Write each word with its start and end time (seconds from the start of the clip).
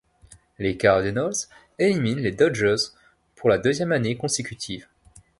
Les 0.57 0.77
Cardinals 0.77 1.35
éliminent 1.77 2.23
les 2.23 2.31
Dodgers 2.31 2.93
pour 3.35 3.49
la 3.51 3.59
deuxième 3.59 3.91
année 3.91 4.17
consécutive. 4.17 4.87